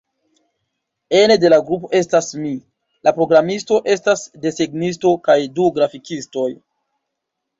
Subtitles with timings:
[1.17, 2.53] Ene de la grupo estas mi,
[3.07, 6.49] la programisto, estas desegnisto kaj du grafikistoj.